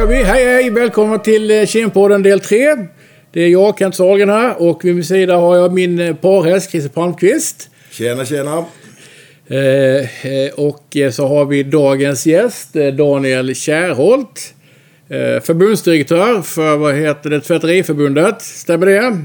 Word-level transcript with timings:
kör 0.00 0.06
vi. 0.06 0.22
Hej 0.22 0.44
hej! 0.44 0.70
Välkomna 0.70 1.18
till 1.18 1.50
eh, 1.50 1.66
Kinpodden 1.66 2.22
del 2.22 2.40
3. 2.40 2.76
Det 3.32 3.40
är 3.40 3.48
jag, 3.48 3.78
Kent 3.78 3.96
Sahlgren 3.96 4.28
här 4.28 4.62
och 4.62 4.84
vid 4.84 4.94
min 4.94 5.04
sida 5.04 5.36
har 5.36 5.56
jag 5.56 5.72
min 5.72 6.00
eh, 6.00 6.14
parhäst 6.14 6.70
Christer 6.70 6.90
Palmqvist. 6.90 7.68
Tjena, 7.90 8.24
tjena! 8.24 8.64
Eh, 9.46 10.26
eh, 10.26 10.52
och 10.56 10.96
så 11.12 11.28
har 11.28 11.44
vi 11.44 11.62
dagens 11.62 12.26
gäst, 12.26 12.72
Daniel 12.72 13.54
Kärholt. 13.54 14.54
Eh, 15.08 15.42
förbundsdirektör 15.42 16.42
för, 16.42 16.76
vad 16.76 16.94
heter 16.94 17.30
det, 17.30 17.40
Tvätteriförbundet. 17.40 18.42
Stämmer 18.42 18.86
det? 18.86 19.18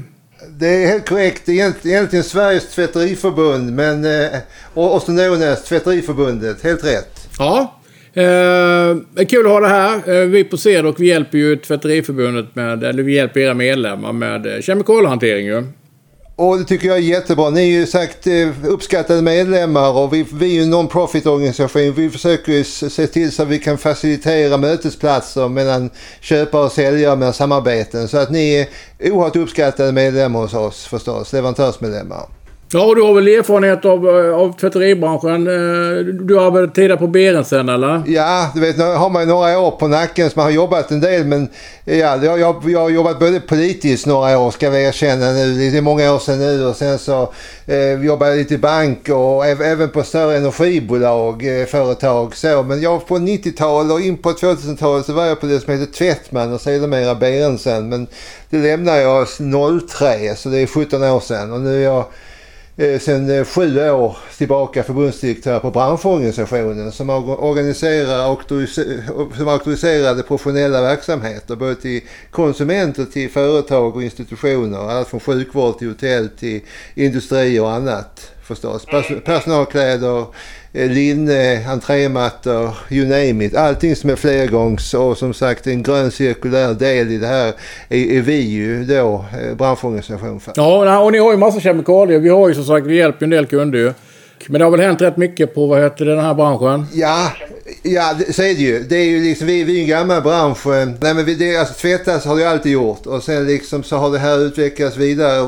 Det 0.58 0.68
är 0.68 0.86
helt 0.86 1.08
korrekt. 1.08 1.48
Egentligen, 1.48 2.24
Sveriges 2.24 2.68
tvätteriförbund, 2.68 3.72
men 3.72 4.04
eh, 4.04 4.38
också 4.74 5.06
known 5.06 5.42
as 5.42 5.64
Tvätteriförbundet. 5.64 6.62
Helt 6.62 6.84
rätt. 6.84 7.28
Ja. 7.38 7.80
Eh, 8.16 9.26
kul 9.26 9.46
att 9.46 9.52
ha 9.52 9.60
det 9.60 9.68
här. 9.68 10.20
Eh, 10.20 10.26
vi 10.26 10.44
på 10.44 10.56
Cedok 10.56 11.00
vi 11.00 11.08
hjälper 11.08 11.38
ju 11.38 11.56
Tvätteriförbundet 11.56 12.54
med, 12.54 12.84
eller 12.84 13.02
vi 13.02 13.14
hjälper 13.14 13.40
era 13.40 13.54
medlemmar 13.54 14.12
med 14.12 14.46
eh, 14.46 14.60
kemikaliehantering 14.60 15.46
kemikalhantering 15.46 15.46
ju. 15.46 15.64
Och 16.36 16.58
det 16.58 16.64
tycker 16.64 16.88
jag 16.88 16.96
är 16.96 17.02
jättebra. 17.02 17.50
Ni 17.50 17.60
är 17.60 17.78
ju 17.78 17.86
sagt 17.86 18.26
eh, 18.26 18.48
uppskattade 18.68 19.22
medlemmar 19.22 19.92
och 19.92 20.14
vi, 20.14 20.26
vi 20.32 20.50
är 20.50 20.54
ju 20.54 20.62
en 20.62 20.70
non-profit 20.74 21.26
organisation. 21.26 21.92
Vi 21.92 22.10
försöker 22.10 22.52
ju 22.52 22.64
se 22.64 23.06
till 23.06 23.32
så 23.32 23.42
att 23.42 23.48
vi 23.48 23.58
kan 23.58 23.78
facilitera 23.78 24.56
mötesplatser 24.56 25.48
mellan 25.48 25.90
köpare 26.20 26.64
och 26.64 26.72
säljare 26.72 27.16
med 27.16 27.34
samarbeten. 27.34 28.08
Så 28.08 28.18
att 28.18 28.30
ni 28.30 28.54
är 28.54 28.66
oerhört 29.12 29.36
uppskattade 29.36 29.92
medlemmar 29.92 30.40
hos 30.40 30.54
oss 30.54 30.86
förstås, 30.86 31.32
leverantörsmedlemmar. 31.32 32.22
Ja, 32.72 32.94
du 32.94 33.02
har 33.02 33.14
väl 33.14 33.28
erfarenhet 33.28 33.84
av, 33.84 34.08
eh, 34.08 34.34
av 34.34 34.58
tvätteribranschen. 34.58 35.46
Eh, 35.46 36.04
du 36.04 36.34
har 36.34 36.50
väl 36.50 36.70
tidigare 36.70 36.96
på 36.96 37.06
Berensen 37.06 37.68
eller? 37.68 38.02
Ja, 38.06 38.50
du 38.54 38.60
vet, 38.60 38.78
nu 38.78 38.84
har 38.84 39.10
man 39.10 39.22
ju 39.22 39.28
några 39.28 39.58
år 39.58 39.70
på 39.70 39.88
nacken 39.88 40.30
så 40.30 40.38
man 40.38 40.44
har 40.44 40.52
jobbat 40.52 40.90
en 40.90 41.00
del. 41.00 41.24
Men 41.24 41.48
ja, 41.84 41.94
jag, 41.94 42.40
jag, 42.40 42.62
jag 42.66 42.80
har 42.80 42.90
jobbat 42.90 43.18
både 43.18 43.40
politiskt 43.40 44.06
några 44.06 44.38
år 44.38 44.50
ska 44.50 44.70
vi 44.70 44.84
erkänna 44.84 45.32
nu. 45.32 45.70
Det 45.70 45.78
är 45.78 45.82
många 45.82 46.14
år 46.14 46.18
sedan 46.18 46.38
nu 46.38 46.66
och 46.66 46.76
sen 46.76 46.98
så 46.98 47.32
eh, 47.66 48.04
jobbade 48.04 48.30
jag 48.30 48.38
lite 48.38 48.54
i 48.54 48.58
bank 48.58 49.08
och 49.08 49.46
även 49.46 49.88
på 49.88 50.02
större 50.02 50.36
energibolag, 50.36 51.60
eh, 51.60 51.66
företag 51.66 52.36
så. 52.36 52.62
Men 52.62 52.80
jag 52.80 53.06
på 53.06 53.18
90-talet 53.18 53.92
och 53.92 54.00
in 54.00 54.16
på 54.16 54.30
2000-talet 54.30 55.06
så 55.06 55.12
var 55.12 55.24
jag 55.24 55.40
på 55.40 55.46
det 55.46 55.60
som 55.60 55.72
heter 55.72 55.92
Tvättman 55.92 56.52
och 56.52 56.60
sedermera 56.60 57.14
Berensen. 57.14 57.88
Men 57.88 58.06
det 58.50 58.58
lämnade 58.58 59.00
jag 59.00 59.26
03 59.88 60.36
så 60.36 60.48
det 60.48 60.58
är 60.58 60.66
17 60.66 61.02
år 61.02 61.20
sedan 61.20 61.52
och 61.52 61.60
nu 61.60 61.80
är 61.80 61.84
jag 61.84 62.04
Eh, 62.78 63.00
sedan 63.00 63.30
eh, 63.30 63.44
sju 63.44 63.90
år 63.90 64.16
tillbaka 64.38 64.82
förbundsdirektör 64.82 65.60
på 65.60 65.70
branschorganisationen 65.70 66.92
som 66.92 67.10
organiserar 67.10 68.36
som 69.36 69.48
auktoriserade 69.48 70.22
professionella 70.22 70.82
verksamheter 70.82 71.56
både 71.56 71.74
till 71.74 72.00
konsumenter, 72.30 73.04
till 73.04 73.30
företag 73.30 73.96
och 73.96 74.02
institutioner. 74.02 74.78
Allt 74.78 75.08
från 75.08 75.20
sjukvård 75.20 75.78
till 75.78 75.88
hotell 75.88 76.28
till 76.28 76.60
industri 76.94 77.60
och 77.60 77.70
annat 77.70 78.35
förstås. 78.46 78.86
Personalkläder, 79.24 80.26
Eh, 80.76 80.90
linne, 80.90 81.64
entrémattor, 81.68 82.70
you 82.90 83.06
name 83.06 83.44
it. 83.44 83.56
Allting 83.56 83.96
som 83.96 84.10
är 84.10 84.16
flergångs 84.16 84.94
och 84.94 85.18
som 85.18 85.34
sagt 85.34 85.66
en 85.66 85.82
grön 85.82 86.10
cirkulär 86.10 86.74
del 86.74 87.10
i 87.10 87.18
det 87.18 87.26
här 87.26 87.52
är, 87.88 88.12
är 88.12 88.20
vi 88.20 88.40
ju 88.40 88.84
då 88.84 89.24
eh, 89.42 89.56
branschorganisation 89.56 90.40
för. 90.40 90.52
Ja, 90.56 90.98
och 90.98 91.12
ni 91.12 91.18
har 91.18 91.30
ju 91.30 91.36
massa 91.36 91.60
kemikalier. 91.60 92.18
Vi 92.18 92.28
har 92.28 92.48
ju 92.48 92.54
som 92.54 92.64
sagt, 92.64 92.86
vi 92.86 92.96
hjälper 92.96 93.24
en 93.24 93.30
del 93.30 93.46
kunder 93.46 93.78
ju. 93.78 93.92
Men 94.48 94.58
det 94.58 94.64
har 94.64 94.70
väl 94.70 94.80
hänt 94.80 95.00
rätt 95.00 95.16
mycket 95.16 95.54
på 95.54 95.66
vad 95.66 95.82
heter 95.82 96.04
det, 96.04 96.14
den 96.14 96.24
här 96.24 96.34
branschen? 96.34 96.86
Ja, 96.92 97.32
ja 97.86 98.18
så 98.30 98.42
är 98.42 98.54
det 98.54 98.60
ju. 98.60 98.82
Det 98.82 98.96
är 98.96 99.04
ju 99.04 99.22
liksom, 99.22 99.46
vi, 99.46 99.64
vi 99.64 99.78
är 99.78 99.82
en 99.82 99.88
gammal 99.88 100.22
bransch. 100.22 100.66
Eh, 100.66 100.88
nej, 101.00 101.14
men 101.14 101.24
vi, 101.24 101.34
det, 101.34 101.56
alltså, 101.56 101.74
tvättas 101.74 102.24
har 102.24 102.36
det 102.36 102.50
alltid 102.50 102.72
gjort. 102.72 103.06
Och 103.06 103.22
sen 103.22 103.46
liksom 103.46 103.82
så 103.82 103.96
har 103.96 104.10
det 104.10 104.18
här 104.18 104.38
utvecklats 104.38 104.96
vidare. 104.96 105.40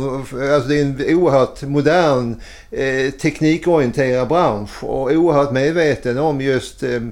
Alltså, 0.54 0.68
det 0.68 0.78
är 0.78 0.82
en 0.82 1.16
oerhört 1.16 1.62
modern 1.62 2.40
eh, 2.70 3.10
teknikorienterad 3.10 4.28
bransch. 4.28 4.84
Och 4.84 5.10
oerhört 5.10 5.52
medveten 5.52 6.18
om 6.18 6.40
just 6.40 6.82
eh, 6.82 7.02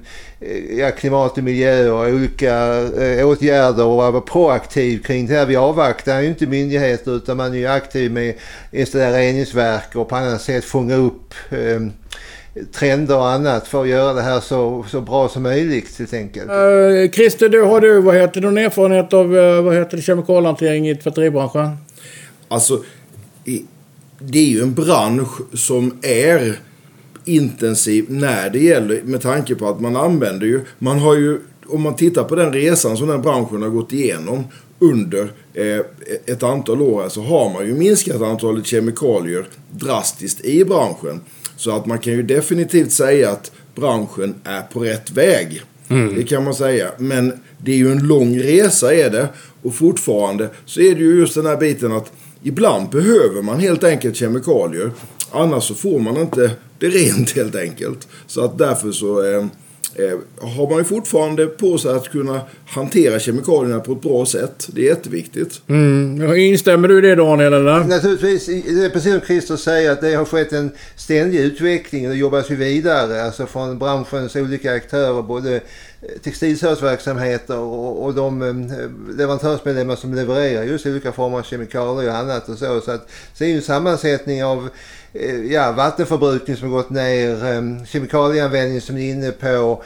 eh, 0.41 0.79
ja, 0.79 0.91
klimat 0.91 1.39
och 1.39 1.45
miljö 1.45 1.91
och 1.91 2.07
olika 2.07 2.77
eh, 2.77 3.29
åtgärder 3.29 3.85
och 3.85 3.97
vara 3.97 4.21
proaktiv 4.21 5.03
kring 5.03 5.27
det 5.27 5.35
här. 5.35 5.47
Vi 5.47 5.57
avvaktar 5.57 6.21
ju 6.21 6.29
inte 6.29 6.47
myndigheter 6.47 7.17
utan 7.17 7.37
man 7.37 7.53
är 7.55 7.59
ju 7.59 7.67
aktiv 7.67 8.13
med 8.13 8.31
att 8.31 8.75
installera 8.75 9.19
reningsverk 9.19 9.97
och 9.97 10.09
på 10.09 10.17
annat 10.17 10.43
sätt 10.43 10.65
fånga 10.65 10.95
upp 10.95 11.35
eh, 11.51 11.81
trender 12.73 13.17
och 13.17 13.29
annat 13.29 13.69
för 13.69 13.83
att 13.83 13.89
göra 13.89 14.13
det 14.13 14.23
här 14.23 14.41
så, 14.41 14.85
så 14.89 15.01
bra 15.01 15.29
som 15.29 15.43
möjligt 15.43 15.99
helt 15.99 16.15
enkelt. 16.15 16.51
Uh, 16.51 17.11
Christer, 17.11 17.49
du, 17.49 17.63
har 17.63 17.81
du 17.81 18.01
vad 18.01 18.15
heter, 18.15 18.41
någon 18.41 18.59
erfarenhet 18.59 19.13
av 19.13 19.35
uh, 19.35 19.63
vad 19.63 19.75
heter 19.75 19.97
det, 19.97 20.03
kemikalhantering 20.03 20.89
i 20.89 20.97
tvätteribranschen? 20.97 21.77
Alltså, 22.49 22.83
det 24.19 24.39
är 24.39 24.47
ju 24.47 24.63
en 24.63 24.75
bransch 24.75 25.57
som 25.59 25.99
är 26.03 26.59
intensiv 27.25 28.05
när 28.09 28.51
det 28.51 28.59
gäller 28.59 29.03
med 29.03 29.23
tanke 29.23 29.55
på 29.55 29.69
att 29.69 29.81
man 29.81 29.97
använder 29.97 30.47
ju, 30.47 30.61
man 30.79 30.99
har 30.99 31.15
ju, 31.15 31.41
om 31.67 31.83
man 31.83 31.97
tittar 31.97 32.25
på 32.25 32.35
den 32.35 32.53
resan 32.53 32.97
som 32.97 33.09
den 33.09 33.23
branschen 33.23 33.63
har 33.63 33.69
gått 33.69 33.93
igenom 33.93 34.45
under 34.79 35.33
eh, 35.55 35.81
ett 36.27 36.43
antal 36.43 36.83
år 36.83 37.09
så 37.09 37.23
har 37.23 37.53
man 37.53 37.67
ju 37.67 37.75
minskat 37.75 38.23
antalet 38.23 38.67
kemikalier 38.67 39.47
drastiskt 39.71 40.45
i 40.45 40.65
branschen. 40.65 41.21
Så 41.57 41.77
att 41.77 41.87
man 41.87 41.99
kan 41.99 42.13
ju 42.13 42.23
definitivt 42.23 42.93
säga 42.93 43.31
att 43.31 43.53
branschen 43.75 44.35
är 44.45 44.63
på 44.63 44.81
rätt 44.81 45.11
väg. 45.11 45.63
Mm. 45.89 46.15
Det 46.15 46.23
kan 46.23 46.45
man 46.45 46.55
säga. 46.55 46.91
Men 46.99 47.33
det 47.59 47.73
är 47.73 47.77
ju 47.77 47.93
en 47.93 48.07
lång 48.07 48.39
resa 48.39 48.95
är 48.95 49.11
det. 49.11 49.29
Och 49.63 49.75
fortfarande 49.75 50.49
så 50.65 50.81
är 50.81 50.95
det 50.95 51.01
ju 51.01 51.19
just 51.19 51.35
den 51.35 51.47
här 51.47 51.57
biten 51.57 51.93
att 51.93 52.13
ibland 52.43 52.91
behöver 52.91 53.43
man 53.43 53.61
helt 53.61 53.85
enkelt 53.85 54.17
kemikalier. 54.17 54.91
Annars 55.31 55.65
så 55.65 55.75
får 55.75 55.99
man 55.99 56.17
inte 56.17 56.51
det 56.79 56.89
rent 56.89 57.31
helt 57.37 57.57
enkelt. 57.57 58.09
Så 58.27 58.45
att 58.45 58.59
därför 58.59 58.93
så 58.93 59.25
eh, 59.25 59.47
har 60.41 60.71
man 60.71 60.79
ju 60.79 60.85
fortfarande 60.85 61.47
på 61.47 61.79
sig 61.79 61.91
att 61.91 62.09
kunna 62.09 62.41
hantera 62.67 63.19
kemikalierna 63.19 63.81
på 63.81 63.93
ett 63.93 64.03
bra 64.03 64.27
sätt. 64.27 64.69
Det 64.73 64.81
är 64.81 64.85
jätteviktigt. 64.85 65.61
Mm. 65.67 66.37
Instämmer 66.37 66.89
du 66.89 66.99
i 66.99 67.01
det 67.01 67.15
Daniel? 67.15 67.53
Eller? 67.53 67.85
Naturligtvis. 67.85 68.47
Det 68.47 68.85
är 68.85 68.91
precis 68.91 69.13
som 69.13 69.21
Christer 69.21 69.57
säger 69.57 69.93
att 69.93 70.01
det 70.01 70.15
har 70.15 70.25
skett 70.25 70.53
en 70.53 70.71
ständig 70.97 71.39
utveckling 71.39 72.07
och 72.07 72.13
det 72.13 72.19
jobbas 72.19 72.51
ju 72.51 72.57
vidare. 72.57 73.23
Alltså 73.23 73.47
från 73.47 73.79
branschens 73.79 74.37
olika 74.37 74.75
aktörer. 74.75 75.23
Både 75.23 75.61
textilserviceverksamheter 76.23 77.59
och, 77.59 78.05
och 78.05 78.15
de 78.15 78.43
eh, 78.43 79.17
leverantörsmedlemmar 79.17 79.97
som 79.97 80.15
levererar 80.15 80.63
just 80.63 80.87
olika 80.87 81.13
former 81.13 81.39
av 81.39 81.43
kemikalier 81.43 82.11
och 82.11 82.17
annat 82.17 82.49
och 82.49 82.59
så. 82.59 82.81
Så, 82.81 82.91
att, 82.91 83.09
så 83.35 83.45
är 83.45 83.49
ju 83.49 83.57
en 83.57 83.63
sammansättning 83.63 84.45
av 84.45 84.69
eh, 85.13 85.53
ja, 85.53 85.73
vattenförbrukning 85.73 86.57
som 86.57 86.71
har 86.71 86.77
gått 86.77 86.91
ner, 86.91 87.45
eh, 87.45 87.85
kemikalieanvändning 87.85 88.81
som 88.81 88.95
ni 88.95 89.09
är 89.09 89.15
inne 89.15 89.31
på 89.31 89.83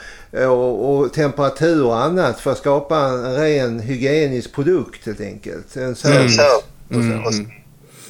och, 0.46 0.98
och, 0.98 1.12
temperatur 1.12 1.84
och 1.84 2.02
annat 2.02 2.40
för 2.40 2.52
att 2.52 2.58
skapa 2.58 2.98
en 2.98 3.34
ren 3.34 3.80
hygienisk 3.80 4.52
produkt 4.52 5.06
helt 5.06 5.20
enkelt. 5.20 5.76
En 5.76 5.94
service. 5.94 6.38
Mm. 6.90 7.10
Mm. 7.10 7.18
Mm. 7.18 7.50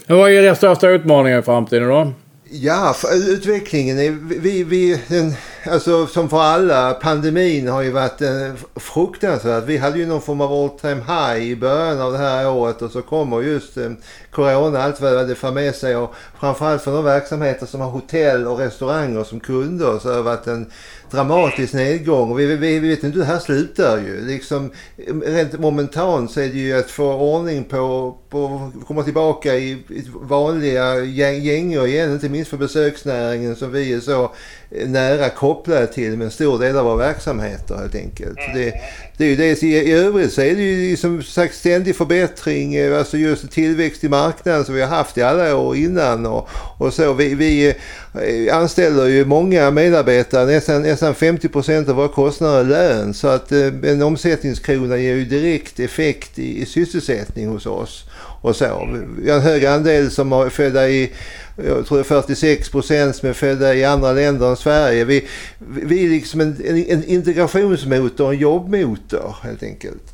Vad 0.06 0.31
är 0.31 0.34
era 0.34 0.54
största 0.54 0.88
utmaningar 0.88 1.38
i 1.38 1.43
framtiden 1.43 1.88
då? 1.88 2.12
Ja, 2.53 2.97
utvecklingen 3.28 3.99
är, 3.99 4.10
vi, 4.41 4.65
vi, 4.65 5.00
den, 5.09 5.34
alltså 5.65 6.06
som 6.06 6.28
för 6.28 6.41
alla, 6.41 6.94
pandemin 6.94 7.69
har 7.69 7.82
ju 7.82 7.91
varit 7.91 8.22
eh, 8.22 8.53
fruktansvärd. 8.76 9.65
Vi 9.65 9.76
hade 9.76 9.98
ju 9.98 10.06
någon 10.06 10.22
form 10.22 10.41
av 10.41 10.53
all 10.53 10.78
time 10.78 11.03
high 11.06 11.43
i 11.43 11.56
början 11.56 12.00
av 12.00 12.12
det 12.12 12.19
här 12.19 12.48
året 12.50 12.82
och 12.82 12.91
så 12.91 13.03
kommer 13.03 13.43
just 13.43 13.76
eh, 13.76 13.91
corona, 14.31 14.82
allt 14.82 15.00
vad 15.00 15.28
det 15.28 15.34
för 15.34 15.53
med 15.53 15.75
sig 15.75 15.97
och 15.97 16.15
framförallt 16.41 16.82
för 16.82 16.93
de 16.93 17.05
verksamheter 17.05 17.67
som 17.67 17.81
har 17.81 17.90
hotell 17.90 18.46
och 18.46 18.58
restauranger 18.58 19.25
som 19.25 19.40
kunder 19.40 19.99
så 19.99 20.08
har 20.08 20.17
det 20.17 20.23
varit 20.23 20.46
en 20.46 20.70
dramatisk 21.11 21.73
nedgång. 21.73 22.31
Och 22.31 22.40
vi, 22.40 22.46
vi, 22.46 22.56
vi 22.56 22.88
vet 22.88 23.05
inte 23.05 23.19
hur 23.19 23.26
det 23.26 23.32
här 23.32 23.38
slutar 23.38 23.99
ju. 23.99 24.26
Liksom, 24.26 24.70
eh, 24.96 25.14
rent 25.14 25.58
momentant 25.58 26.31
så 26.31 26.40
är 26.40 26.49
det 26.49 26.58
ju 26.58 26.79
att 26.79 26.90
få 26.90 27.14
ordning 27.14 27.64
på, 27.64 28.17
på 28.29 28.70
komma 28.87 29.02
tillbaka 29.02 29.55
i, 29.55 29.70
i 29.70 30.05
vanliga 30.14 31.00
gängor 31.05 31.87
igen. 31.87 32.12
Inte 32.12 32.29
minst 32.29 32.50
för 32.50 32.56
besöksnäringen 32.56 33.56
som 33.56 33.73
vi 33.73 33.93
är 33.93 34.00
så 34.00 34.32
eh, 34.70 34.88
nära 34.88 35.29
kopplade 35.55 35.87
till 35.87 36.23
en 36.23 36.31
stor 36.31 36.58
del 36.58 36.76
av 36.76 36.85
våra 36.85 36.97
verksamheter 36.97 37.76
helt 37.76 37.94
enkelt. 37.94 38.38
Det, 38.55 38.75
det 39.17 39.25
är 39.25 39.29
ju 39.29 39.37
det. 39.37 39.62
I, 39.62 39.93
övrigt 39.93 40.32
så 40.32 40.41
är 40.41 40.55
det 40.55 40.62
ju 40.62 40.97
som 40.97 41.23
sagt 41.23 41.55
ständig 41.55 41.97
förbättring, 41.97 42.75
eh, 42.75 42.99
alltså 42.99 43.17
just 43.17 43.50
tillväxt 43.50 44.05
i 44.05 44.08
marknaden 44.08 44.64
som 44.64 44.75
vi 44.75 44.81
har 44.81 44.88
haft 44.88 45.19
i 45.19 45.23
alla 45.23 45.56
år 45.56 45.76
innan 45.76 46.26
och, 46.26 46.49
och 46.79 46.94
så. 46.94 47.12
Vi, 47.12 47.35
vi 47.35 47.75
eh, 48.14 48.56
anställer 48.56 49.06
ju 49.06 49.25
många 49.25 49.70
medarbetare, 49.70 50.47
nästan, 50.47 50.82
nästan 50.82 51.14
50 51.14 51.49
procent 51.49 51.88
av 51.88 51.97
våra 51.97 52.08
kostnader 52.08 52.61
är 52.61 52.64
lön. 52.64 53.14
Så 53.14 53.29
att 53.29 53.52
eh, 53.52 53.67
en 53.82 54.02
omsättningskrona 54.02 54.97
ger 54.97 55.14
ju 55.14 55.25
direkt 55.25 55.81
effekt 55.81 56.38
i, 56.38 56.62
i 56.62 56.67
sysselsättning 56.67 57.49
hos 57.49 57.67
oss 57.67 58.05
och 58.40 58.56
så. 58.56 58.88
Vi 59.19 59.31
har 59.31 59.37
en 59.37 59.42
hög 59.42 59.64
andel 59.64 60.10
som 60.10 60.32
är 60.32 60.48
födda 60.48 60.88
i 60.88 61.12
jag 61.56 61.87
tror 61.87 61.98
det 61.98 62.02
är 62.02 62.22
46 62.22 62.69
procent 62.69 63.16
som 63.16 63.28
är 63.28 63.32
födda 63.32 63.75
i 63.75 63.84
andra 63.84 64.12
länder 64.12 64.50
än 64.50 64.56
Sverige. 64.56 65.04
Vi, 65.04 65.28
vi 65.58 66.04
är 66.04 66.08
liksom 66.08 66.40
en, 66.40 66.56
en 66.88 67.04
integrationsmotor, 67.04 68.32
en 68.32 68.38
jobbmotor 68.38 69.37
helt 69.42 69.62
enkelt. 69.62 70.12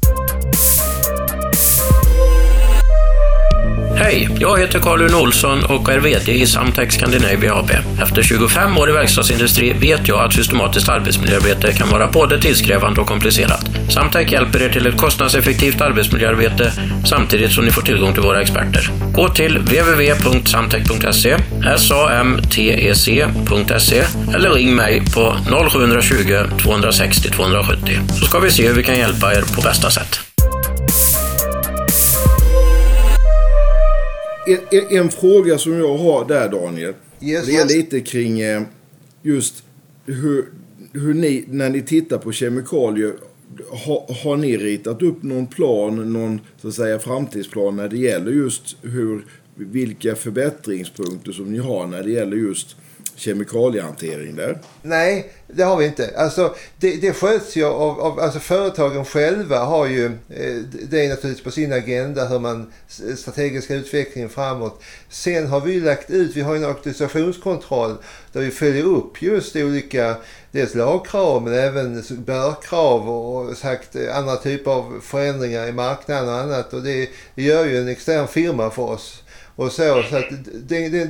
Hej, 3.98 4.28
jag 4.40 4.58
heter 4.58 4.78
Karl-Uno 4.78 5.16
Olsson 5.16 5.64
och 5.64 5.92
är 5.92 5.98
VD 5.98 6.32
i 6.32 6.46
Samtech 6.46 6.92
Scandinavia 6.92 7.54
AB. 7.54 7.70
Efter 8.02 8.22
25 8.22 8.78
år 8.78 8.90
i 8.90 8.92
verkstadsindustri 8.92 9.72
vet 9.72 10.08
jag 10.08 10.24
att 10.24 10.32
systematiskt 10.32 10.88
arbetsmiljöarbete 10.88 11.72
kan 11.72 11.88
vara 11.88 12.10
både 12.10 12.40
tidskrävande 12.40 13.00
och 13.00 13.06
komplicerat. 13.06 13.64
Samtech 13.88 14.32
hjälper 14.32 14.62
er 14.62 14.68
till 14.68 14.86
ett 14.86 14.96
kostnadseffektivt 14.96 15.80
arbetsmiljöarbete 15.80 16.72
samtidigt 17.04 17.52
som 17.52 17.64
ni 17.64 17.70
får 17.70 17.82
tillgång 17.82 18.12
till 18.12 18.22
våra 18.22 18.40
experter. 18.40 18.90
Gå 19.12 19.28
till 19.28 19.58
www.samtech.se, 19.58 21.36
samtec.se 21.78 24.02
eller 24.34 24.50
ring 24.50 24.74
mig 24.74 25.02
på 25.14 25.36
0720 25.70 26.38
260 26.62 27.30
270 27.30 27.98
så 28.20 28.26
ska 28.26 28.38
vi 28.38 28.50
se 28.50 28.68
hur 28.68 28.74
vi 28.74 28.82
kan 28.82 28.98
hjälpa 28.98 29.34
er 29.34 29.42
på 29.56 29.60
bästa 29.60 29.90
sätt. 29.90 30.35
En, 34.46 34.98
en, 34.98 35.10
fråga 35.10 35.58
som 35.58 35.78
jag 35.78 35.98
har 35.98 36.28
där 36.28 36.48
Daniel. 36.48 36.94
Yes, 37.20 37.46
det 37.46 37.56
är 37.56 37.66
lite 37.66 38.00
kring 38.00 38.40
eh, 38.40 38.62
just 39.22 39.64
hur, 40.06 40.44
hur 40.92 41.14
ni, 41.14 41.44
när 41.48 41.70
ni 41.70 41.82
tittar 41.82 42.18
på 42.18 42.32
kemikalier, 42.32 43.14
ha, 43.86 44.06
har 44.22 44.36
ni 44.36 44.56
ritat 44.56 45.02
upp 45.02 45.22
någon 45.22 45.46
plan, 45.46 46.12
någon 46.12 46.40
så 46.60 46.68
att 46.68 46.74
säga 46.74 46.98
framtidsplan 46.98 47.76
när 47.76 47.88
det 47.88 47.96
gäller 47.98 48.32
just 48.32 48.76
hur, 48.82 49.24
vilka 49.54 50.14
förbättringspunkter 50.14 51.32
som 51.32 51.52
ni 51.52 51.58
har 51.58 51.86
när 51.86 52.02
det 52.02 52.10
gäller 52.10 52.36
just 52.36 52.76
kemikaliehantering 53.16 54.36
där? 54.36 54.58
Nej, 54.82 55.32
det 55.46 55.62
har 55.62 55.76
vi 55.76 55.86
inte. 55.86 56.10
Alltså, 56.16 56.54
det, 56.76 56.96
det 56.96 57.12
sköts 57.12 57.56
ju 57.56 57.64
av, 57.64 58.00
av 58.00 58.20
alltså 58.20 58.38
företagen 58.38 59.04
själva 59.04 59.58
har 59.58 59.86
ju 59.86 60.04
eh, 60.06 60.56
det 60.90 61.04
är 61.04 61.08
naturligtvis 61.08 61.44
på 61.44 61.50
sin 61.50 61.72
agenda 61.72 62.28
hur 62.28 62.38
man 62.38 62.72
strategiska 63.16 63.74
utvecklingen 63.74 64.28
framåt. 64.28 64.82
Sen 65.08 65.46
har 65.46 65.60
vi 65.60 65.80
lagt 65.80 66.10
ut, 66.10 66.36
vi 66.36 66.40
har 66.40 66.56
en 66.56 66.64
auktorisationskontroll 66.64 67.96
där 68.32 68.40
vi 68.40 68.50
följer 68.50 68.84
upp 68.84 69.22
just 69.22 69.56
olika 69.56 70.16
dels 70.50 70.74
lagkrav 70.74 71.42
men 71.42 71.54
även 71.54 72.04
börkrav 72.10 73.10
och 73.10 73.56
sagt 73.56 73.96
eh, 73.96 74.16
andra 74.16 74.36
typer 74.36 74.70
av 74.70 75.00
förändringar 75.02 75.66
i 75.66 75.72
marknaden 75.72 76.28
och 76.28 76.40
annat 76.40 76.72
och 76.72 76.82
det 76.82 77.08
gör 77.34 77.66
ju 77.66 77.78
en 77.78 77.88
extern 77.88 78.28
firma 78.28 78.70
för 78.70 78.82
oss. 78.82 79.22
Och 79.56 79.72
så, 79.72 80.02
så 80.10 80.16
att 80.16 80.24
det, 80.68 80.88
det, 80.88 81.08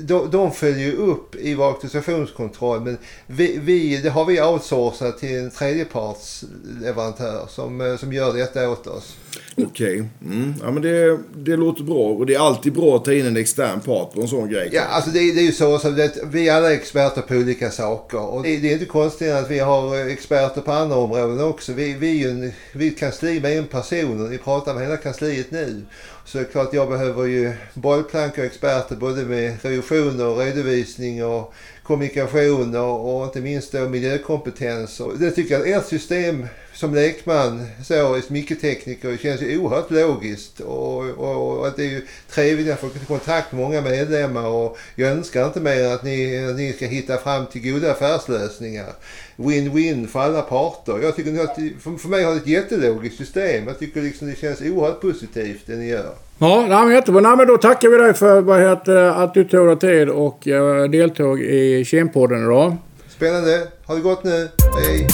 de, 0.00 0.30
de 0.30 0.52
följer 0.52 0.92
upp 0.92 1.34
i 1.34 1.54
vår 1.54 1.66
auktorisationskontroll 1.66 2.80
men 2.80 2.98
vi, 3.26 3.58
vi, 3.62 3.96
det 3.96 4.10
har 4.10 4.24
vi 4.24 4.42
outsourcat 4.42 5.18
till 5.18 5.36
en 5.36 5.50
tredjepartsleverantör 5.50 7.46
som, 7.48 7.96
som 8.00 8.12
gör 8.12 8.36
detta 8.36 8.70
åt 8.70 8.86
oss. 8.86 9.16
Okej, 9.56 9.66
okay. 9.66 10.04
mm. 10.24 10.54
ja, 10.62 10.70
men 10.70 10.82
det, 10.82 11.18
det 11.34 11.56
låter 11.56 11.84
bra 11.84 12.08
och 12.08 12.26
det 12.26 12.34
är 12.34 12.38
alltid 12.38 12.72
bra 12.72 12.96
att 12.96 13.04
ta 13.04 13.12
in 13.12 13.26
en 13.26 13.36
extern 13.36 13.80
part 13.80 14.12
på 14.12 14.20
en 14.20 14.28
sån 14.28 14.48
grej. 14.48 14.70
Ja, 14.72 14.82
alltså 14.82 15.10
det, 15.10 15.18
det 15.18 15.40
är 15.40 15.46
ju 15.46 15.52
så, 15.52 15.78
så 15.78 15.88
att 15.88 16.18
vi 16.24 16.50
alla 16.50 16.70
är 16.70 16.74
experter 16.74 17.22
på 17.22 17.34
olika 17.34 17.70
saker 17.70 18.20
och 18.20 18.42
det, 18.42 18.56
det 18.56 18.68
är 18.68 18.72
inte 18.72 18.84
konstigt 18.84 19.32
att 19.32 19.50
vi 19.50 19.58
har 19.58 20.08
experter 20.08 20.60
på 20.60 20.72
andra 20.72 20.96
områden 20.96 21.40
också. 21.40 21.72
Vi, 21.72 21.94
vi 21.94 22.10
är 22.10 22.14
ju 22.14 22.30
en, 22.30 22.52
vi 22.72 22.86
är 22.86 22.90
ett 22.90 22.98
kansli 22.98 23.40
med 23.40 23.58
en 23.58 23.66
person 23.66 24.24
och 24.24 24.32
vi 24.32 24.38
pratar 24.38 24.74
med 24.74 24.82
hela 24.82 24.96
kansliet 24.96 25.50
nu. 25.50 25.82
Så 26.26 26.38
det 26.38 26.44
är 26.44 26.50
klart 26.50 26.72
jag 26.72 26.88
behöver 26.88 27.24
ju 27.24 27.52
bollplank 27.74 28.38
och 28.38 28.44
experter 28.44 28.96
både 28.96 29.24
med 29.24 29.64
revisioner 29.64 30.26
och 30.26 30.38
redovisning 30.38 31.24
och 31.24 31.54
kommunikation 31.86 32.76
och, 32.76 33.16
och 33.16 33.24
inte 33.24 33.40
minst 33.40 33.72
då 33.72 33.88
miljökompetens. 33.88 35.00
Och 35.00 35.18
det 35.18 35.30
tycker 35.30 35.54
jag 35.54 35.60
att 35.60 35.82
ert 35.82 35.88
system 35.88 36.46
som 36.74 36.94
lekman, 36.94 37.66
så, 37.84 38.20
mikrotekniker, 38.28 39.16
känns 39.16 39.42
ju 39.42 39.58
oerhört 39.58 39.90
logiskt. 39.90 40.60
Och, 40.60 40.98
och, 41.10 41.58
och 41.58 41.66
att 41.66 41.76
det 41.76 41.82
är 41.82 41.90
ju 41.90 42.06
trevligt 42.30 42.72
att 42.72 42.80
få 42.80 42.88
kontakt 43.06 43.52
med 43.52 43.60
många 43.62 43.80
medlemmar 43.80 44.46
och 44.46 44.78
jag 44.94 45.10
önskar 45.10 45.46
inte 45.46 45.60
mer 45.60 45.84
att 45.84 46.04
ni, 46.04 46.46
att 46.50 46.56
ni 46.56 46.72
ska 46.72 46.86
hitta 46.86 47.16
fram 47.16 47.46
till 47.46 47.72
goda 47.72 47.92
affärslösningar. 47.92 48.92
Win-win 49.36 50.06
för 50.06 50.20
alla 50.20 50.42
parter. 50.42 50.98
Jag 51.02 51.16
tycker 51.16 51.44
att, 51.44 51.56
för, 51.56 51.98
för 51.98 52.08
mig 52.08 52.24
har 52.24 52.32
det 52.32 52.40
ett 52.40 52.46
jättelogiskt 52.46 53.16
system. 53.16 53.66
Jag 53.66 53.78
tycker 53.78 54.02
liksom 54.02 54.28
det 54.28 54.38
känns 54.38 54.60
oerhört 54.60 55.00
positivt 55.00 55.62
det 55.66 55.76
ni 55.76 55.88
gör. 55.88 56.14
Ja, 56.38 56.66
nej, 56.68 56.84
men 56.84 56.94
jättebra. 56.94 57.20
Nej, 57.20 57.36
men 57.36 57.46
då 57.46 57.56
tackar 57.56 57.88
vi 57.88 57.96
dig 57.96 58.14
för 58.14 58.40
vad 58.40 58.60
heter, 58.60 58.94
att 58.94 59.34
du 59.34 59.44
tog 59.44 59.66
dig 59.66 59.78
tid 59.78 60.08
och 60.08 60.46
uh, 60.46 60.90
deltog 60.90 61.40
i 61.40 61.84
Kempodden 61.84 62.42
idag. 62.42 62.76
Spännande. 63.08 63.66
Ha 63.86 63.94
det 63.94 64.00
gott 64.00 64.24
nu. 64.24 64.48
Hej! 64.84 65.08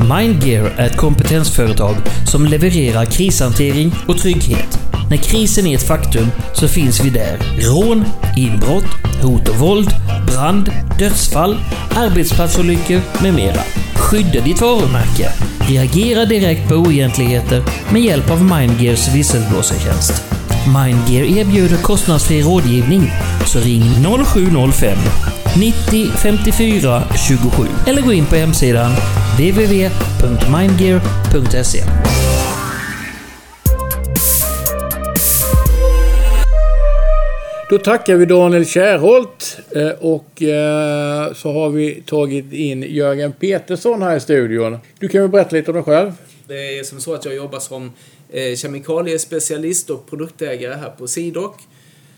Mindgear 0.00 0.72
är 0.76 0.86
ett 0.86 0.96
kompetensföretag 0.96 1.94
som 2.32 2.44
levererar 2.44 3.04
krishantering 3.04 3.92
och 4.08 4.18
trygghet. 4.18 4.78
När 5.10 5.16
krisen 5.16 5.66
är 5.66 5.74
ett 5.74 5.86
faktum 5.86 6.26
så 6.54 6.68
finns 6.68 7.04
vi 7.04 7.10
där. 7.10 7.38
Rån, 7.60 8.04
inbrott, 8.36 8.90
hot 9.22 9.48
och 9.48 9.56
våld, 9.56 9.88
brand, 10.26 10.70
dödsfall, 10.98 11.56
arbetsplatsolyckor 11.96 13.00
med 13.22 13.34
mera. 13.34 13.60
Skydda 13.96 14.40
ditt 14.44 14.60
varumärke. 14.60 15.53
Reagera 15.68 16.24
direkt 16.24 16.68
på 16.68 16.74
oegentligheter 16.74 17.62
med 17.92 18.02
hjälp 18.02 18.30
av 18.30 18.44
Mindgears 18.44 19.14
visselblåsartjänst. 19.14 20.22
Mindgear 20.66 21.38
erbjuder 21.38 21.76
kostnadsfri 21.76 22.42
rådgivning, 22.42 23.12
så 23.46 23.58
ring 23.58 23.82
0705 24.24 24.98
90 25.56 26.06
54 26.16 27.02
27 27.28 27.66
eller 27.86 28.02
gå 28.02 28.12
in 28.12 28.26
på 28.26 28.36
hemsidan 28.36 28.92
www.mindgear.se. 29.36 32.03
Då 37.70 37.78
tackar 37.78 38.16
vi 38.16 38.26
Daniel 38.26 38.66
Kärholt 38.66 39.58
eh, 39.70 39.88
och 39.88 40.42
eh, 40.42 41.32
så 41.32 41.52
har 41.52 41.70
vi 41.70 42.02
tagit 42.06 42.52
in 42.52 42.82
Jörgen 42.82 43.32
Petersson 43.32 44.02
här 44.02 44.16
i 44.16 44.20
studion. 44.20 44.78
Du 44.98 45.08
kan 45.08 45.20
väl 45.20 45.30
berätta 45.30 45.56
lite 45.56 45.70
om 45.70 45.74
dig 45.74 45.84
själv? 45.84 46.12
Det 46.48 46.78
är 46.78 46.84
som 46.84 47.00
så 47.00 47.14
att 47.14 47.24
jag 47.24 47.34
jobbar 47.34 47.58
som 47.58 47.92
eh, 48.30 48.56
kemikaliespecialist 48.56 49.90
och 49.90 50.10
produktägare 50.10 50.74
här 50.74 50.90
på 50.90 51.06
Sidoc. 51.06 51.52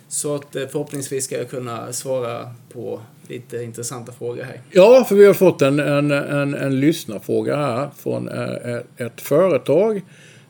Så 0.08 0.34
att 0.34 0.46
förhoppningsvis 0.52 1.24
ska 1.24 1.38
jag 1.38 1.50
kunna 1.50 1.92
svara 1.92 2.50
på 2.72 3.00
lite 3.28 3.62
intressanta 3.62 4.12
frågor 4.12 4.42
här. 4.42 4.60
Ja, 4.70 5.04
för 5.08 5.14
vi 5.14 5.26
har 5.26 5.34
fått 5.34 5.62
en, 5.62 5.78
en, 5.78 6.10
en, 6.10 6.54
en 6.54 6.80
lyssnarfråga 6.80 7.56
här 7.56 7.88
från 7.98 8.28
ett 8.96 9.20
företag 9.20 10.02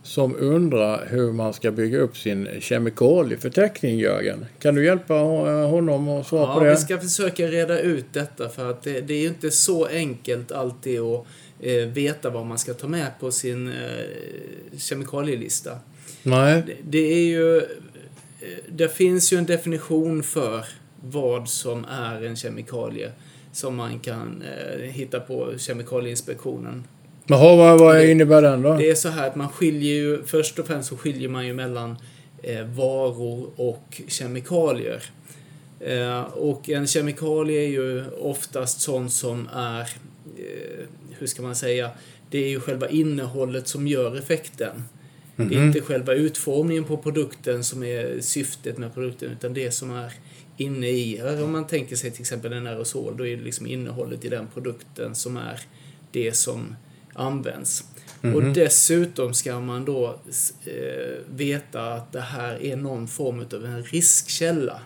som 0.07 0.37
undrar 0.39 1.07
hur 1.07 1.33
man 1.33 1.53
ska 1.53 1.71
bygga 1.71 1.99
upp 1.99 2.17
sin 2.17 2.49
kemikalieförteckning, 2.61 3.99
Jörgen. 3.99 4.47
Kan 4.59 4.75
du 4.75 4.85
hjälpa 4.85 5.15
honom 5.15 6.09
att 6.09 6.27
svara 6.27 6.43
ja, 6.43 6.55
på 6.55 6.65
det? 6.65 6.71
vi 6.71 6.77
ska 6.77 6.99
försöka 6.99 7.47
reda 7.47 7.81
ut 7.81 8.05
detta 8.13 8.49
för 8.49 8.71
att 8.71 8.83
det, 8.83 9.01
det 9.01 9.15
är 9.15 9.21
ju 9.21 9.29
inte 9.29 9.51
så 9.51 9.87
enkelt 9.87 10.53
alltid 10.53 11.01
att 11.01 11.27
eh, 11.61 11.73
veta 11.75 12.31
vad 12.31 12.47
man 12.47 12.59
ska 12.59 12.75
ta 12.75 12.89
med 12.89 13.11
på 13.21 13.33
sin 13.33 13.69
eh, 13.69 13.75
kemikalielista. 14.79 15.79
Nej. 16.23 16.63
Det, 16.67 16.77
det 16.85 17.13
är 17.13 17.25
ju... 17.25 17.63
Det 18.69 18.89
finns 18.89 19.33
ju 19.33 19.39
en 19.39 19.47
definition 19.47 20.23
för 20.23 20.65
vad 21.01 21.49
som 21.49 21.85
är 21.85 22.25
en 22.25 22.37
kemikalie 22.37 23.13
som 23.53 23.77
man 23.77 23.99
kan 23.99 24.43
eh, 24.43 24.81
hitta 24.81 25.21
på 25.21 25.53
Kemikalieinspektionen. 25.59 26.85
Jaha, 27.29 27.57
vad, 27.57 27.81
vad 27.81 28.05
innebär 28.05 28.43
den 28.43 28.63
då? 28.63 28.77
Det 28.77 28.91
är 28.91 28.95
så 28.95 29.09
här 29.09 29.27
att 29.27 29.37
man 29.37 29.49
skiljer 29.49 29.95
ju, 29.95 30.23
först 30.23 30.59
och 30.59 30.67
främst 30.67 30.89
så 30.89 30.97
skiljer 30.97 31.29
man 31.29 31.47
ju 31.47 31.55
mellan 31.55 31.97
eh, 32.43 32.65
varor 32.67 33.51
och 33.57 34.03
kemikalier. 34.09 35.03
Eh, 35.81 36.21
och 36.21 36.71
en 36.71 36.87
kemikalie 36.87 37.61
är 37.61 37.69
ju 37.69 38.05
oftast 38.11 38.81
sånt 38.81 39.13
som 39.13 39.49
är, 39.55 39.81
eh, 39.81 40.87
hur 41.19 41.27
ska 41.27 41.43
man 41.43 41.57
säga, 41.57 41.91
det 42.31 42.45
är 42.45 42.49
ju 42.49 42.61
själva 42.61 42.89
innehållet 42.89 43.69
som 43.69 43.87
gör 43.87 44.19
effekten. 44.19 44.71
Mm 45.37 45.51
-hmm. 45.51 45.55
Det 45.55 45.61
är 45.61 45.67
inte 45.67 45.81
själva 45.81 46.15
utformningen 46.15 46.85
på 46.85 46.97
produkten 46.97 47.65
som 47.65 47.83
är 47.83 48.21
syftet 48.21 48.79
med 48.79 48.95
produkten, 48.95 49.31
utan 49.33 49.55
det 49.55 49.71
som 49.71 49.91
är 49.91 50.13
inne 50.57 50.89
i. 50.89 51.23
Om 51.43 51.53
man 51.53 51.67
tänker 51.67 51.97
sig 51.97 52.11
till 52.11 52.21
exempel 52.21 52.53
en 52.53 52.67
aerosol, 52.67 53.17
då 53.17 53.27
är 53.27 53.37
det 53.37 53.43
liksom 53.43 53.67
innehållet 53.67 54.25
i 54.25 54.29
den 54.29 54.47
produkten 54.55 55.15
som 55.15 55.37
är 55.37 55.61
det 56.13 56.37
som 56.37 56.77
används. 57.17 57.85
Mm 58.23 58.35
-hmm. 58.35 58.37
Och 58.37 58.43
Mhm. 58.43 58.53
dessutom 58.53 59.35
ska 59.35 59.61
man 59.61 59.85
då 59.85 60.19
eh, 60.65 60.73
veta 61.37 61.93
att 61.93 62.13
det 62.13 62.21
här 62.21 62.63
är 62.63 62.77
någon 62.77 63.09
form 63.09 63.45
av 63.55 63.65
en 63.65 63.83
riskkälla 63.83 64.81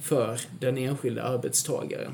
för 0.00 0.40
den 0.60 0.78
enskilda 0.78 1.22
arbetstagaren. 1.22 2.12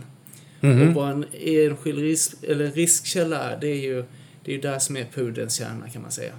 Mm 0.61 0.79
-hmm. 0.79 0.89
Och 0.89 0.95
vad 0.95 1.11
en 1.11 1.25
enskild 1.41 1.99
risk, 1.99 2.33
eller 2.43 2.71
riskkälla 2.71 3.39
är, 3.39 3.61
det 3.61 3.69
är 3.69 3.81
ju 3.81 4.05
det 4.45 4.55
är 4.55 4.63
där 4.63 4.79
som 4.79 4.97
är 4.97 5.05
pudelns 5.15 5.55
kärna 5.55 5.89
kan 5.93 6.03
man 6.03 6.11
säga. 6.11 6.33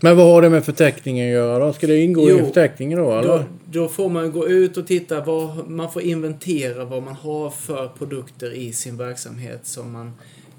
Men 0.00 0.16
vad 0.16 0.26
har 0.26 0.42
det 0.42 0.50
med 0.50 0.64
förteckningen 0.64 1.26
att 1.26 1.32
göra 1.32 1.66
då? 1.66 1.72
Ska 1.72 1.86
det 1.86 2.00
ingå 2.00 2.30
Jo, 2.30 2.38
i 2.38 2.42
förteckningen 2.42 2.98
då 2.98 3.12
eller? 3.18 3.28
Då, 3.28 3.44
då 3.70 3.88
får 3.88 4.08
man 4.08 4.32
gå 4.32 4.48
ut 4.48 4.76
och 4.76 4.86
titta, 4.86 5.20
vad, 5.20 5.70
man 5.70 5.92
får 5.92 6.02
inventera 6.02 6.84
vad 6.84 7.02
man 7.02 7.14
har 7.14 7.50
för 7.50 7.88
produkter 7.88 8.52
i 8.52 8.72
sin 8.72 8.96
verksamhet 8.96 9.60
som 9.62 9.92
man 9.92 10.12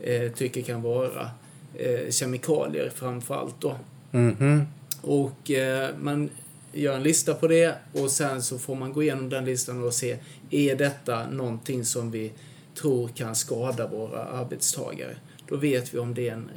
eh, 0.06 0.32
tycker 0.32 0.62
kan 0.62 0.82
vara 0.82 1.30
eh, 1.76 2.10
kemikalier 2.12 2.92
framförallt 2.96 3.56
då. 3.62 3.76
Mhm. 4.12 4.64
Och 5.02 5.52
eh, 5.52 5.90
man 6.00 6.30
gör 6.74 6.96
en 6.96 7.04
lista 7.04 7.34
på 7.34 7.48
det 7.48 7.76
och 7.94 8.12
sen 8.12 8.42
så 8.42 8.60
får 8.60 8.76
man 8.76 8.94
gå 8.94 9.04
igenom 9.04 9.30
den 9.30 9.46
listan 9.46 9.84
och 9.84 9.94
se, 9.94 10.18
är 10.50 10.76
detta 10.76 11.28
någonting 11.30 11.86
som 11.86 12.12
vi 12.12 12.32
tror 12.82 13.08
kan 13.08 13.36
skada 13.36 13.88
våra 13.88 14.24
arbetstagare? 14.26 15.16
Då 15.48 15.56
vet 15.58 15.94
vi 15.94 16.00
om 16.00 16.14
det 16.14 16.30
är 16.30 16.34
en 16.34 16.50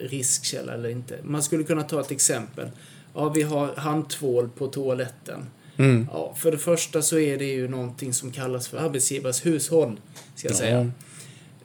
riskkälla 0.00 0.72
eller 0.74 0.88
inte. 0.88 1.18
Man 1.22 1.42
skulle 1.42 1.64
kunna 1.64 1.82
ta 1.82 2.00
ett 2.00 2.10
exempel. 2.10 2.68
Ja, 3.14 3.28
vi 3.28 3.42
har 3.42 3.76
handtvål 3.76 4.48
på 4.48 4.66
toaletten. 4.66 5.46
Mm. 5.76 6.08
Ja, 6.12 6.34
för 6.38 6.52
det 6.52 6.58
första 6.58 7.02
så 7.02 7.18
är 7.18 7.38
det 7.38 7.44
ju 7.44 7.68
någonting 7.68 8.12
som 8.14 8.30
kallas 8.30 8.68
för 8.68 8.78
arbetsgivares 8.78 9.46
hushåll, 9.46 10.00
ska 10.34 10.48
jag 10.48 10.54
Ja. 10.54 10.58
säga. 10.58 10.90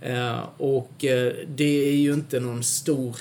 Eh, 0.01 0.39
och 0.57 1.05
eh, 1.05 1.33
det 1.55 1.89
är 1.89 1.95
ju 1.95 2.13
inte 2.13 2.39
någon 2.39 2.63
stor 2.63 3.15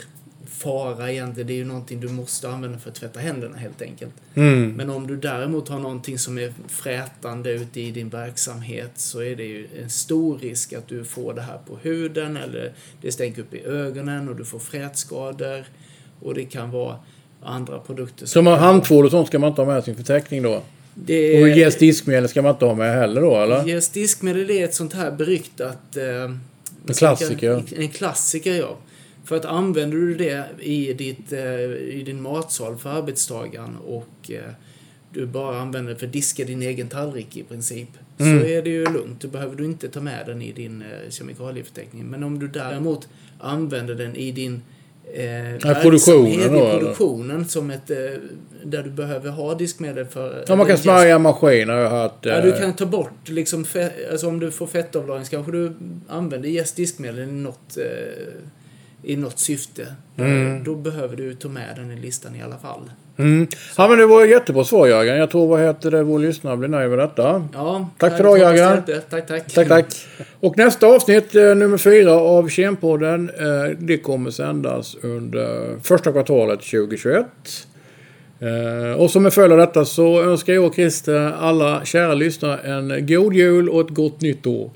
fara 0.59 1.13
egentligen. 1.13 1.47
Det 1.47 1.53
är 1.53 1.57
ju 1.57 1.65
någonting 1.65 2.01
du 2.01 2.09
måste 2.09 2.49
använda 2.49 2.79
för 2.79 2.91
att 2.91 2.97
tvätta 2.97 3.21
händerna 3.21 3.57
helt 3.57 3.83
enkelt. 3.83 4.13
Mm. 4.35 4.73
Men 4.73 4.91
om 4.91 5.07
du 5.07 5.17
däremot 5.17 5.69
har 5.69 5.79
någonting 5.79 6.19
som 6.19 6.39
är 6.39 6.53
frätande 6.69 7.53
ute 7.53 7.81
i 7.81 7.91
din 7.91 8.09
verksamhet 8.09 8.91
så 8.95 9.23
är 9.23 9.37
det 9.37 9.45
ju 9.45 9.67
en 9.83 9.91
stor 9.91 10.39
risk 10.39 10.73
att 10.73 10.89
du 10.89 11.05
får 11.05 11.35
det 11.35 11.43
här 11.43 11.59
på 11.67 11.79
huden 11.83 12.37
eller 12.37 12.73
det 13.01 13.13
stänker 13.13 13.43
upp 13.43 13.55
i 13.55 13.65
ögonen 13.65 14.29
och 14.29 14.37
du 14.37 14.45
får 14.45 14.59
frätskador. 14.59 15.65
Och 16.21 16.35
det 16.35 16.45
kan 16.45 16.71
vara 16.71 16.97
andra 17.43 17.79
produkter 17.79 18.27
Så 18.27 18.43
man 18.43 18.59
handtvål 18.59 19.05
och 19.05 19.11
sånt 19.11 19.27
ska 19.27 19.39
man 19.39 19.51
inte 19.51 19.63
ha 19.63 19.73
med 19.73 19.85
sin 19.85 19.97
förteckning 19.97 20.43
då? 20.43 20.63
Det 20.95 21.43
Och 21.43 21.49
Yes 21.49 21.77
diskmedel 21.77 22.29
ska 22.29 22.43
man 22.43 22.53
inte 22.53 22.65
ha 22.65 22.75
med 22.75 22.95
heller 22.95 23.21
då 23.21 23.37
eller? 23.37 23.69
Yes 23.69 23.89
diskmedel 23.89 24.51
är 24.51 24.65
ett 24.65 24.75
sånt 24.75 24.95
här 24.95 25.11
beryktat... 25.11 25.97
Eh, 25.97 26.35
En 26.89 26.95
klassiker. 26.95 27.65
En 27.77 27.89
klassiker, 27.89 28.55
ja. 28.55 28.77
För 29.25 29.37
att 29.37 29.45
använder 29.45 29.97
du 29.97 30.15
det 30.15 30.45
i, 30.61 30.93
ditt, 30.93 31.33
eh, 31.33 31.61
i 31.71 32.03
din 32.07 32.23
matsal 32.23 32.77
för 32.77 32.91
arbetstagaren 32.91 33.77
och 33.77 34.31
eh, 34.31 34.53
du 35.13 35.27
bara 35.27 35.61
använder 35.61 35.93
det 35.93 35.99
för 35.99 36.07
att 36.07 36.13
diska 36.13 36.45
din 36.45 36.63
egen 36.63 36.89
tallrik 36.89 37.37
i 37.37 37.43
princip. 37.43 37.89
Mm. 38.19 38.41
Så 38.41 38.47
är 38.47 38.63
det 38.63 38.71
ju 38.71 38.85
lugnt. 38.85 39.21
Då 39.21 39.29
behöver 39.29 39.57
du 39.57 39.65
inte 39.65 39.89
ta 39.89 40.01
med 40.01 40.27
den 40.27 40.43
i 40.43 40.53
din 40.53 40.83
eh, 40.83 41.11
kemikalieförteckning. 41.11 42.07
Men 42.07 42.25
om 42.25 42.39
du 42.39 42.49
däremot 42.49 43.09
använder 43.39 43.95
den 43.95 44.17
i 44.17 44.33
din 44.33 44.63
eh, 45.15 45.83
produktionen 45.83 46.53
då, 46.53 46.59
i 46.59 46.61
eller? 46.61 46.79
produktionen 46.79 47.45
som 47.49 47.71
ett, 47.71 47.91
eh, 47.91 47.97
där 48.65 48.83
du 48.83 48.91
behöver 48.91 49.31
ha 49.31 49.55
diskmedel 49.55 50.07
för... 50.07 50.45
Ja, 50.49 50.57
man 50.57 50.67
kan 50.67 50.67
eller 50.67 50.77
smörja 50.77 51.15
en 51.15 51.23
maskin 51.23 51.69
har 51.69 51.77
jag 51.77 51.91
hört. 51.91 52.19
Ja, 52.27 52.41
du 52.41 52.53
eh, 52.53 52.61
kan 52.61 52.73
ta 52.77 52.87
bort 52.87 53.29
liksom, 53.29 53.65
fe- 53.65 54.11
alltså 54.11 54.29
om 54.29 54.41
du 54.41 54.51
får 54.51 54.67
fettavlagring 54.67 55.25
så 55.25 55.31
kanske 55.31 55.53
du 55.53 55.73
använder 56.09 56.49
Yes 56.49 56.73
diskmedel 56.73 57.19
i 57.19 57.27
något, 57.27 57.77
eh, 57.77 59.13
i 59.13 59.17
något 59.17 59.39
syfte. 59.39 59.87
Mm. 60.17 60.65
Då 60.65 60.75
behöver 60.75 61.17
du 61.17 61.35
ta 61.35 61.49
med 61.49 61.77
den 61.77 61.91
i 61.91 61.97
listan 61.97 62.37
i 62.37 62.43
alla 62.43 62.59
fall. 62.59 62.91
Mm. 63.19 63.47
Ja 63.77 63.89
men 63.89 63.99
det 63.99 64.07
var 64.07 64.25
jättebra 64.25 64.65
svar 64.65 64.87
Jörgen. 64.87 65.17
Jag 65.17 65.31
tror 65.31 65.47
vad 65.49 65.61
heter 65.61 65.91
det, 65.91 66.03
vår 66.03 66.19
lyssnare 66.19 66.57
blir 66.57 66.69
nöjd 66.69 66.91
med 66.91 66.99
detta. 66.99 67.49
Ja, 67.55 67.89
Tack 67.99 68.13
för 68.17 68.21
idag, 68.21 68.39
Jörgen. 68.39 68.83
Tack, 69.11 69.27
tack. 69.27 69.53
Tack, 69.55 69.69
tack. 69.69 69.87
Och 70.41 70.57
nästa 70.57 70.87
avsnitt, 70.87 71.35
eh, 71.35 71.43
nummer 71.43 71.79
fyra 71.79 72.13
av 72.13 72.49
Kempodden, 72.49 73.31
eh, 73.39 73.77
det 73.79 73.99
kommer 73.99 74.31
sändas 74.31 74.97
under 75.03 75.79
första 75.83 76.13
kvartalet 76.13 76.63
2021. 76.63 77.27
Eh, 78.41 79.01
och 79.01 79.11
som 79.11 79.27
en 79.27 79.33
följd 79.33 79.53
av 79.53 79.59
detta 79.59 79.85
så 79.85 80.23
önskar 80.23 80.53
jag 80.53 80.65
och 80.65 80.75
Christer 80.75 81.33
alla 81.41 81.85
kära 81.85 82.15
lyssnare 82.15 82.59
en 82.59 83.07
god 83.07 83.35
jul 83.35 83.69
och 83.69 83.81
ett 83.81 83.91
gott 83.91 84.21
nytt 84.21 84.47
år. 84.47 84.71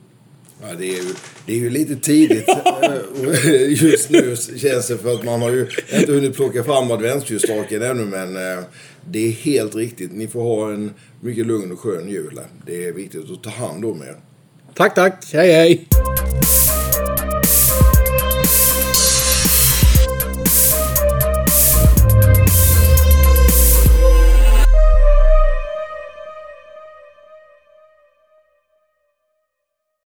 Ja, 0.62 0.74
det, 0.78 0.84
är 0.84 1.02
ju, 1.02 1.14
det 1.46 1.52
är 1.52 1.56
ju 1.56 1.70
lite 1.70 1.96
tidigt 1.96 2.48
eh, 2.48 3.82
just 3.84 4.10
nu 4.10 4.36
känns 4.56 4.88
det 4.88 4.98
för 4.98 5.14
att 5.14 5.24
man 5.24 5.42
har 5.42 5.50
ju 5.50 5.66
inte 5.92 6.12
hunnit 6.12 6.36
plocka 6.36 6.64
fram 6.64 6.90
adventsljusstaken 6.90 7.82
ännu 7.82 8.04
men 8.04 8.36
eh, 8.36 8.64
det 9.10 9.28
är 9.28 9.30
helt 9.30 9.74
riktigt. 9.74 10.12
Ni 10.12 10.28
får 10.28 10.42
ha 10.42 10.72
en 10.72 10.90
mycket 11.20 11.46
lugn 11.46 11.72
och 11.72 11.80
skön 11.80 12.08
jul. 12.08 12.40
Det 12.66 12.84
är 12.84 12.92
viktigt 12.92 13.30
att 13.30 13.42
ta 13.42 13.50
hand 13.50 13.84
om 13.84 14.02
er. 14.02 14.16
Tack, 14.74 14.94
tack. 14.94 15.24
Hej, 15.32 15.52
hej. 15.52 15.88